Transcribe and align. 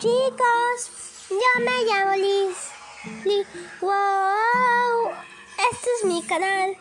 chicos, 0.00 1.28
yo 1.28 1.62
me 1.62 1.84
llamo 1.84 2.16
Liz. 2.16 2.56
Liz. 3.22 3.46
Wow, 3.82 5.10
este 5.70 5.88
es 5.98 6.04
mi 6.06 6.22
canal. 6.22 6.74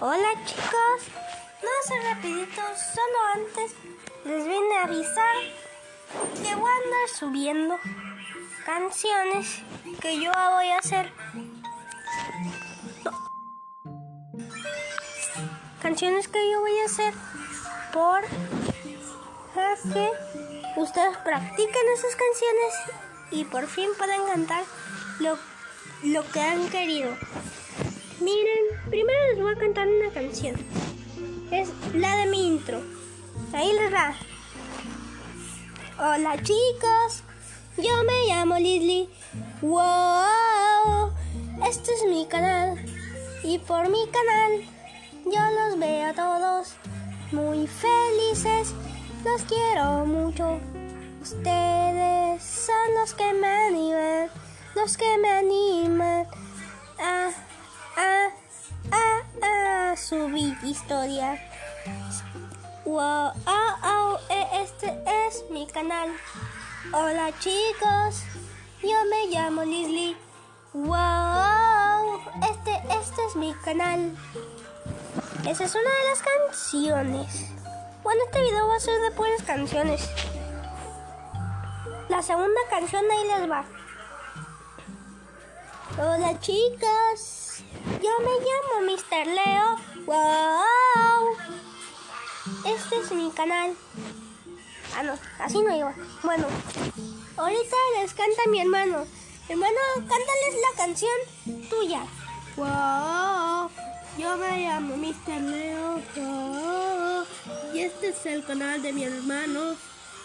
Hola 0.00 0.44
chicos, 0.44 1.02
no 1.62 1.70
sé 1.86 2.00
rapidito, 2.02 2.60
solo 2.94 3.18
antes 3.34 3.76
les 4.24 4.44
vine 4.44 4.78
a 4.78 4.84
avisar 4.84 5.36
que 6.42 6.54
voy 6.56 6.68
a 6.68 6.76
andar 6.84 7.08
subiendo 7.16 7.78
canciones 8.66 9.62
que 10.00 10.20
yo 10.20 10.32
voy 10.32 10.68
a 10.70 10.78
hacer. 10.78 11.12
Canciones 15.80 16.26
que 16.26 16.50
yo 16.50 16.60
voy 16.60 16.78
a 16.80 16.84
hacer 16.86 17.14
por 17.92 18.24
que 19.92 20.49
ustedes 20.80 21.16
practiquen 21.18 21.82
esas 21.94 22.16
canciones 22.16 22.74
y 23.30 23.44
por 23.44 23.66
fin 23.66 23.90
puedan 23.98 24.26
cantar 24.26 24.64
lo, 25.20 25.38
lo 26.02 26.26
que 26.30 26.40
han 26.40 26.68
querido. 26.70 27.14
Miren, 28.20 28.64
primero 28.88 29.18
les 29.30 29.40
voy 29.40 29.52
a 29.54 29.58
cantar 29.58 29.88
una 29.88 30.10
canción. 30.10 30.56
Es 31.50 31.70
la 31.94 32.16
de 32.16 32.26
mi 32.26 32.46
intro. 32.46 32.80
Ahí 33.52 33.72
les 33.72 33.92
va. 33.92 34.14
Hola 35.98 36.36
chicos, 36.42 37.22
yo 37.76 38.04
me 38.04 38.26
llamo 38.28 38.56
Lizly. 38.58 39.08
Wow, 39.60 41.12
este 41.68 41.92
es 41.92 42.04
mi 42.08 42.26
canal. 42.26 42.78
Y 43.42 43.58
por 43.58 43.88
mi 43.88 44.06
canal 44.08 44.64
yo 45.24 45.40
los 45.58 45.78
veo 45.78 46.08
a 46.08 46.14
todos 46.14 46.74
muy 47.32 47.66
felices. 47.66 48.74
Los 49.24 49.42
quiero 49.42 50.06
mucho. 50.06 50.58
Ustedes 51.20 52.42
son 52.42 52.94
los 52.98 53.12
que 53.12 53.32
me 53.34 53.46
animan, 53.46 54.30
los 54.74 54.96
que 54.96 55.18
me 55.18 55.30
animan 55.30 56.26
a, 56.98 57.28
a, 57.96 58.30
a, 58.96 59.90
a 59.92 59.96
subir 59.96 60.56
historia. 60.62 61.38
Wow, 62.86 63.32
oh, 63.46 63.76
oh, 63.84 64.18
este 64.54 64.98
es 65.26 65.44
mi 65.50 65.66
canal. 65.66 66.08
Hola 66.92 67.30
chicos, 67.40 68.22
yo 68.82 69.04
me 69.10 69.26
llamo 69.30 69.64
Lizly. 69.64 70.16
Wow, 70.72 72.20
este, 72.50 72.72
este 72.98 73.26
es 73.28 73.36
mi 73.36 73.52
canal. 73.64 74.16
Esa 75.46 75.64
es 75.64 75.74
una 75.74 75.90
de 75.90 76.08
las 76.08 76.22
canciones. 76.22 77.50
Bueno, 78.02 78.22
este 78.24 78.42
video 78.42 78.66
va 78.66 78.76
a 78.76 78.80
ser 78.80 78.98
de 79.00 79.10
puras 79.10 79.42
canciones. 79.42 80.08
La 82.08 82.22
segunda 82.22 82.60
canción 82.70 83.04
ahí 83.10 83.24
les 83.26 83.50
va. 83.50 83.64
Hola 85.98 86.40
chicas, 86.40 87.62
yo 88.02 88.10
me 88.20 88.30
llamo 88.40 88.90
Mr. 88.90 89.26
Leo. 89.26 89.76
Wow. 90.06 91.36
Este 92.64 92.96
es 93.00 93.12
mi 93.12 93.30
canal. 93.32 93.76
Ah, 94.96 95.02
no, 95.02 95.18
así 95.38 95.60
no 95.60 95.76
iba. 95.76 95.94
Bueno, 96.22 96.46
ahorita 97.36 97.76
les 98.00 98.14
canta 98.14 98.46
mi 98.48 98.60
hermano. 98.60 99.04
Hermano, 99.48 99.78
cántales 99.96 100.54
la 100.62 100.76
canción 100.76 101.18
tuya. 101.68 102.00
Wow. 102.56 103.70
Yo 104.16 104.36
me 104.38 104.64
llamo 104.64 104.96
Mr. 104.96 105.40
Leo. 105.42 106.00
Wow. 106.16 106.99
Y 107.72 107.80
este 107.80 108.08
es 108.08 108.26
el 108.26 108.44
canal 108.44 108.82
de 108.82 108.92
mi 108.92 109.04
hermano. 109.04 109.76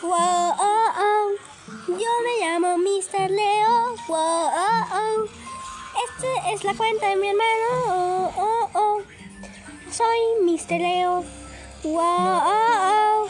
Wow. 0.00 1.36
Yo 1.88 1.94
me 1.96 2.40
llamo 2.40 2.78
Mr. 2.78 3.30
Leo. 3.30 3.96
Wow. 4.08 5.28
Este 6.04 6.52
es 6.52 6.64
la 6.64 6.74
cuenta 6.74 7.08
de 7.08 7.16
mi 7.16 7.28
hermano. 7.28 8.32
Oh, 8.36 8.70
oh, 8.74 9.02
Soy 9.90 10.18
Mr. 10.42 10.80
Leo. 10.80 11.24
Wow. 11.84 13.28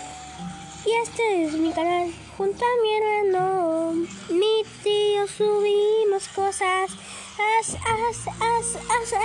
Y 0.84 0.92
este 1.02 1.44
es 1.44 1.52
mi 1.54 1.72
canal. 1.72 2.12
Junto 2.36 2.64
a 2.64 2.82
mi 2.82 2.94
hermano, 2.94 3.92
mi 4.30 4.64
tío 4.82 5.26
subimos 5.26 6.28
cosas. 6.34 6.90
As, 7.58 7.74
as, 7.74 8.26
as, 8.40 8.76
as, 8.90 9.12
as, 9.12 9.22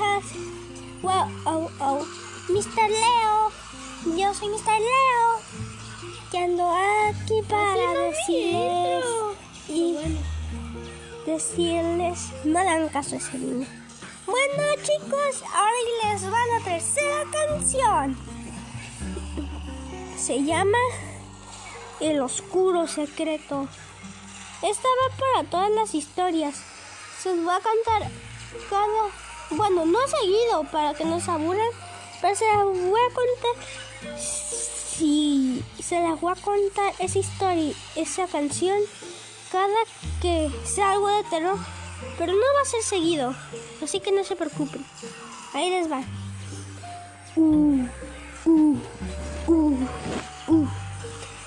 as. 0.00 1.02
Wow, 1.02 1.28
oh, 1.46 1.70
oh. 1.80 2.06
Mr. 2.48 2.88
Leo. 2.88 3.50
Yo 4.14 4.32
soy 4.32 4.48
Mr. 4.48 4.78
Leo. 4.78 5.66
Y 6.32 6.36
ando 6.36 6.70
aquí 6.70 7.40
para 7.48 7.92
decirles 7.94 9.04
y 9.68 9.96
decirles, 11.24 12.28
no 12.44 12.62
dan 12.62 12.88
caso 12.90 13.14
a 13.14 13.18
ese 13.18 13.38
niño. 13.38 13.66
Bueno 14.26 14.62
chicos, 14.82 15.42
ahora 15.52 16.12
les 16.12 16.24
va 16.30 16.38
la 16.58 16.64
tercera 16.64 17.24
canción. 17.32 18.16
Se 20.18 20.44
llama 20.44 20.78
El 22.00 22.20
Oscuro 22.20 22.86
Secreto. 22.86 23.66
Esta 24.62 24.88
va 24.88 25.16
para 25.16 25.50
todas 25.50 25.70
las 25.70 25.94
historias. 25.94 26.54
Se 27.18 27.30
os 27.30 27.38
va 27.46 27.56
a 27.56 27.60
cantar 27.60 28.10
cada... 28.68 28.86
Bueno, 29.50 29.86
no 29.86 29.98
seguido 30.06 30.64
para 30.70 30.92
que 30.92 31.04
no 31.06 31.18
se 31.18 31.30
aburran, 31.30 31.70
pero 32.20 32.36
se 32.36 32.44
las 32.46 32.64
voy 32.64 33.00
a 33.00 33.14
contar 33.14 33.85
si 34.18 35.62
se 35.82 36.00
las 36.00 36.20
voy 36.20 36.32
a 36.32 36.40
contar 36.40 36.94
esa 36.98 37.18
historia, 37.18 37.72
esa 37.94 38.26
canción, 38.26 38.78
cada 39.52 39.68
que 40.20 40.50
sea 40.64 40.92
algo 40.92 41.08
de 41.08 41.24
terror, 41.24 41.58
pero 42.18 42.32
no 42.32 42.38
va 42.38 42.62
a 42.62 42.64
ser 42.64 42.82
seguido, 42.82 43.34
así 43.82 44.00
que 44.00 44.12
no 44.12 44.24
se 44.24 44.36
preocupen. 44.36 44.84
Ahí 45.52 45.70
les 45.70 45.90
va. 45.90 46.02
Uh, 47.36 47.86
uh, 48.46 48.76
uh, 49.46 49.76
uh, 50.48 50.68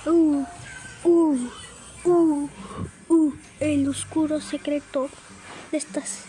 uh, 0.06 0.46
uh, 1.04 1.50
uh, 2.06 2.50
uh, 3.10 3.34
el 3.60 3.90
oscuro 3.90 4.40
secreto 4.40 5.10
de 5.72 5.78
estas 5.78 6.24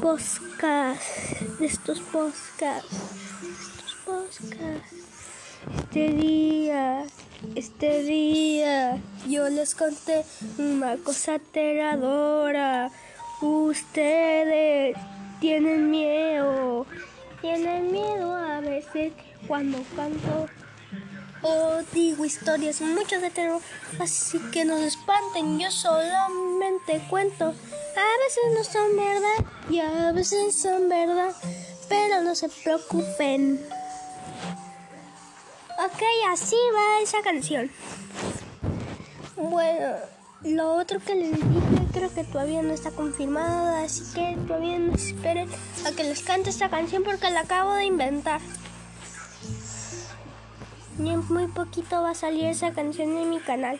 podcasts, 0.00 1.58
de 1.58 1.66
estos 1.66 2.00
podcasts, 2.00 2.96
de 3.42 3.50
estos 3.50 3.94
podcasts. 4.04 5.13
Este 5.72 6.08
día, 6.10 7.04
este 7.54 8.02
día, 8.02 9.00
yo 9.26 9.48
les 9.48 9.74
conté 9.74 10.24
una 10.58 10.96
cosa 10.98 11.34
aterradora. 11.34 12.90
Ustedes 13.40 14.96
tienen 15.40 15.90
miedo, 15.90 16.86
tienen 17.40 17.92
miedo 17.92 18.34
a 18.34 18.60
veces 18.60 19.12
cuando 19.46 19.78
canto. 19.96 20.48
O 21.42 21.82
digo 21.92 22.24
historias 22.24 22.80
muchas 22.80 23.20
de 23.20 23.30
terror, 23.30 23.60
así 24.00 24.38
que 24.50 24.64
no 24.64 24.78
se 24.78 24.86
espanten, 24.86 25.58
yo 25.58 25.70
solamente 25.70 27.02
cuento. 27.10 27.44
A 27.46 28.12
veces 28.22 28.44
no 28.54 28.64
son 28.64 28.96
verdad 28.96 29.50
y 29.68 29.80
a 29.80 30.12
veces 30.12 30.54
son 30.54 30.88
verdad, 30.88 31.32
pero 31.88 32.22
no 32.22 32.34
se 32.34 32.48
preocupen. 32.48 33.60
Ok, 35.94 36.02
así 36.32 36.56
va 36.74 37.02
esa 37.04 37.22
canción. 37.22 37.70
Bueno, 39.36 39.94
lo 40.42 40.74
otro 40.74 40.98
que 40.98 41.14
les 41.14 41.30
dije 41.30 41.86
creo 41.92 42.12
que 42.12 42.24
todavía 42.24 42.62
no 42.62 42.74
está 42.74 42.90
confirmado, 42.90 43.76
así 43.76 44.02
que 44.12 44.36
todavía 44.48 44.76
no 44.80 44.92
esperen 44.92 45.48
a 45.86 45.92
que 45.92 46.02
les 46.02 46.22
cante 46.22 46.50
esta 46.50 46.68
canción 46.68 47.04
porque 47.04 47.30
la 47.30 47.42
acabo 47.42 47.74
de 47.74 47.84
inventar. 47.84 48.40
Y 50.98 51.10
en 51.10 51.24
muy 51.28 51.46
poquito 51.46 52.02
va 52.02 52.10
a 52.10 52.14
salir 52.16 52.46
esa 52.46 52.72
canción 52.72 53.16
en 53.16 53.30
mi 53.30 53.38
canal. 53.38 53.78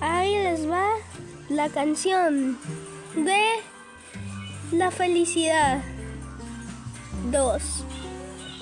Ahí 0.00 0.34
les 0.34 0.66
va 0.66 0.86
la 1.50 1.68
canción 1.68 2.58
de 3.14 3.42
la 4.72 4.90
felicidad 4.90 5.82
2. 7.30 7.62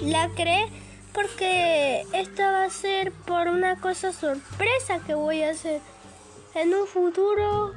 La 0.02 0.28
creé 0.30 0.83
porque 1.14 2.04
esta 2.12 2.50
va 2.50 2.64
a 2.64 2.70
ser 2.70 3.12
por 3.12 3.46
una 3.48 3.80
cosa 3.80 4.12
sorpresa 4.12 4.98
que 5.06 5.14
voy 5.14 5.42
a 5.42 5.50
hacer 5.50 5.80
en 6.54 6.74
un 6.74 6.86
futuro 6.86 7.72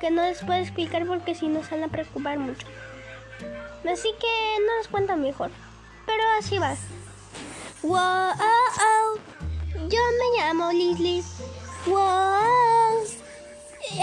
que 0.00 0.10
no 0.10 0.22
les 0.22 0.42
puedo 0.42 0.60
explicar 0.60 1.06
porque 1.06 1.34
si 1.34 1.48
no 1.48 1.62
se 1.62 1.74
van 1.74 1.84
a 1.84 1.88
preocupar 1.88 2.38
mucho. 2.38 2.66
Así 3.90 4.08
que 4.20 4.60
no 4.64 4.78
les 4.78 4.88
cuento 4.88 5.16
mejor. 5.16 5.50
Pero 6.06 6.22
así 6.38 6.58
va. 6.58 6.74
Wow, 7.82 8.32
yo 9.88 10.00
me 10.18 10.38
llamo 10.38 10.72
Lizly. 10.72 11.22
Wow, 11.86 13.02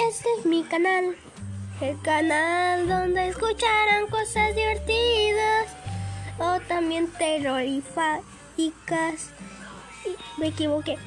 este 0.08 0.28
es 0.38 0.46
mi 0.46 0.64
canal. 0.64 1.16
El 1.82 2.02
canal 2.02 2.90
donde 2.90 3.30
escucharán 3.30 4.08
cosas 4.08 4.54
divertidas 4.54 5.59
también 6.70 7.12
terroríficas 7.12 8.22
Me 10.38 10.48
equivoqué. 10.48 10.98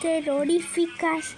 Terroríficas. 0.00 1.34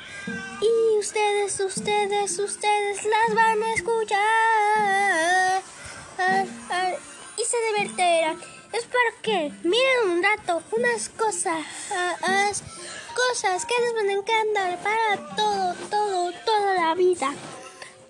Y 0.60 0.98
ustedes, 0.98 1.60
ustedes, 1.60 2.38
ustedes 2.38 3.04
las 3.04 3.34
van 3.34 3.62
a 3.62 3.72
escuchar. 3.74 5.62
Y 7.38 7.44
se 7.44 7.56
divertirán. 7.68 8.38
Espero 8.72 9.10
que 9.22 9.52
miren 9.62 10.10
un 10.10 10.22
rato 10.22 10.62
unas 10.72 11.08
cosas, 11.08 11.64
cosas 13.14 13.64
que 13.64 13.74
les 13.80 13.94
van 13.94 14.08
a 14.10 14.12
encantar 14.12 14.78
para 14.82 15.16
todo, 15.36 15.74
todo, 15.88 16.32
toda 16.44 16.74
la 16.74 16.94
vida. 16.94 17.32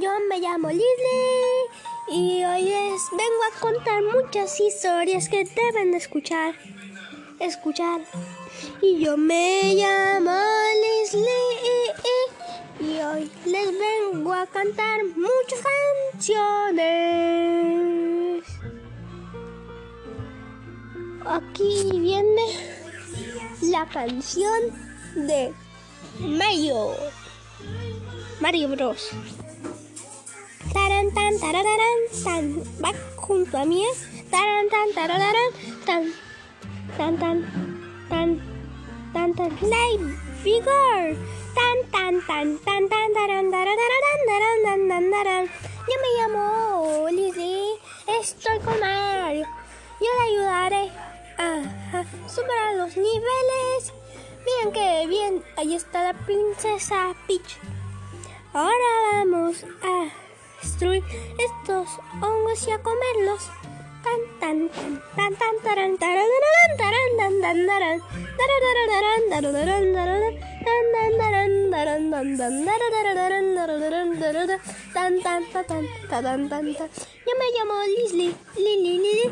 Yo 0.04 0.12
me 0.30 0.38
llamo 0.42 0.68
Leslie. 0.68 1.70
Y 2.10 2.44
hoy 2.44 2.64
les 2.64 3.10
vengo 3.12 3.44
a 3.48 3.52
contar 3.62 4.04
muchas 4.04 4.60
historias 4.60 5.30
que 5.30 5.46
deben 5.46 5.94
escuchar. 5.94 6.56
Escuchar. 7.40 8.02
Y 8.82 9.00
yo 9.00 9.16
me 9.16 9.74
llamo 9.76 10.38
Leslie. 10.84 11.22
Y 12.82 13.00
hoy 13.00 13.32
les 13.46 13.72
vengo 13.80 14.34
a 14.34 14.46
cantar 14.46 15.06
muchas 15.06 15.62
canciones. 16.12 16.44
Aquí 21.26 21.88
viene 21.94 22.46
la 23.62 23.88
canción 23.88 24.60
de 25.16 25.54
Mario. 26.20 26.92
Mario 28.42 28.68
Bros. 28.68 29.12
Tan 31.16 31.34
tarararán 31.40 32.00
tan 32.24 32.44
va 32.84 32.92
junto 33.16 33.58
a 33.58 33.66
mí 33.66 33.84
taran 34.32 34.70
tan 34.70 34.88
tarararán 34.94 35.52
tan 35.86 36.04
tan 36.98 37.18
tan 37.18 37.38
tan 38.10 38.30
tan 39.14 39.34
tan 39.34 39.52
light 39.62 40.02
vigor. 40.44 41.16
Tan 41.58 41.78
tan 41.92 42.14
tan 42.28 42.48
tan 42.66 42.90
tan 42.90 43.14
taran 43.14 43.46
tarararán 43.52 44.20
taran 44.30 44.60
tan 44.66 44.82
tan 44.90 45.12
taran 45.12 45.46
yo 45.90 45.96
me 46.02 46.10
llamo 46.18 47.10
Lizzie 47.12 47.80
estoy 48.20 48.58
con 48.60 48.80
Mario. 48.80 49.46
Yo 50.00 50.08
le 50.18 50.24
ayudaré 50.30 50.92
a 51.38 52.04
superar 52.28 52.76
los 52.76 52.96
niveles. 52.96 53.94
Miren 54.46 54.74
que 54.74 55.08
bien 55.08 55.44
ahí 55.58 55.76
está 55.76 56.04
la 56.04 56.14
princesa 56.14 57.14
Peach. 57.28 57.58
Ahora 58.54 58.90
vamos 59.12 59.66
a 59.84 60.23
destruir 60.64 61.04
estos 61.38 61.88
hongos 62.22 62.68
y 62.68 62.72
a 62.72 62.82
comerlos. 62.82 63.50
Tan 64.04 64.20
tan 64.40 64.70
tan 65.16 65.36
tan 65.36 65.98
tan 65.98 66.24
Yo 77.26 77.34
me 77.40 77.48
llamo 77.56 77.74
Leslie, 77.98 78.36
Lili, 78.58 79.00
Lili, 79.00 79.24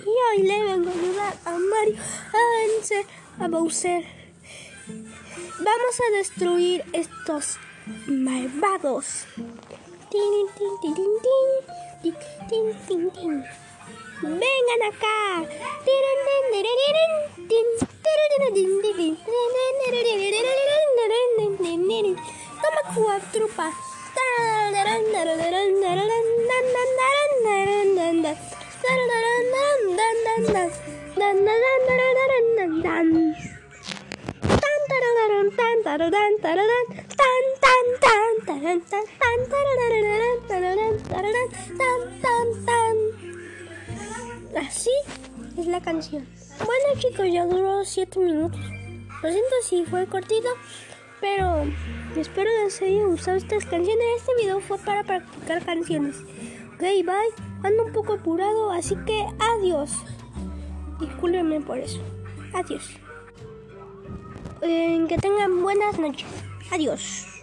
y 0.00 0.08
hoy 0.08 0.38
le 0.42 0.62
vengo 0.62 0.88
a 0.88 0.92
ayudar 0.92 1.34
a 1.44 1.50
Mario 1.58 1.96
a 2.32 2.40
vencer 2.66 3.04
a 3.38 3.48
Bowser. 3.48 4.04
Vamos 5.58 6.00
a 6.00 6.16
destruir 6.16 6.84
estos 6.92 7.58
malvados. 8.06 9.26
Vengan 14.22 14.82
acá. 14.90 15.44
Toma 22.62 22.82
cuatro 22.94 23.48
pa. 37.16 37.36
Así 44.56 44.90
es 45.58 45.66
la 45.66 45.80
canción. 45.80 46.26
Bueno 46.58 47.00
chicos, 47.00 47.26
ya 47.30 47.44
duró 47.44 47.84
7 47.84 48.18
minutos. 48.20 48.60
Lo 49.22 49.30
siento 49.30 49.54
si 49.62 49.84
fue 49.84 50.06
cortito, 50.06 50.48
pero 51.20 51.64
espero 52.16 52.50
les 52.64 52.80
haya 52.80 53.04
gustado 53.04 53.36
estas 53.36 53.64
canciones. 53.66 54.06
Este 54.16 54.32
video 54.42 54.60
fue 54.60 54.78
para 54.78 55.04
practicar 55.04 55.64
canciones. 55.64 56.16
Ok, 56.74 56.80
bye. 56.80 57.44
Ando 57.62 57.84
un 57.84 57.92
poco 57.92 58.14
apurado, 58.14 58.70
así 58.70 58.96
que 59.06 59.26
adiós. 59.38 59.92
Discúlpenme 61.00 61.60
por 61.60 61.78
eso. 61.78 62.00
Adiós. 62.54 62.90
Eh, 64.62 65.04
que 65.08 65.18
tengan 65.18 65.62
buenas 65.62 65.98
noches. 65.98 66.26
Adiós. 66.70 67.35